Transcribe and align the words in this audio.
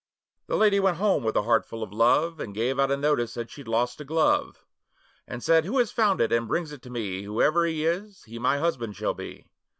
The 0.47 0.55
lady 0.57 0.79
went 0.79 0.97
home 0.97 1.23
with 1.23 1.35
a 1.35 1.43
heart 1.43 1.63
full 1.63 1.83
of 1.83 1.93
love, 1.93 2.39
And 2.39 2.55
gave 2.55 2.79
out 2.79 2.89
a 2.89 2.97
notice 2.97 3.35
that 3.35 3.51
she'd 3.51 3.67
lost 3.67 4.01
a 4.01 4.03
glove; 4.03 4.65
And 5.27 5.43
said, 5.43 5.63
'Who 5.63 5.77
has 5.77 5.91
found 5.91 6.19
it, 6.21 6.31
and 6.31 6.47
brings 6.47 6.71
it 6.71 6.81
to 6.81 6.89
me, 6.89 7.21
Whoever 7.21 7.67
he 7.67 7.85
is, 7.85 8.23
he 8.23 8.39
my 8.39 8.57
husband 8.57 8.95
shall 8.95 9.13
be. 9.13 9.45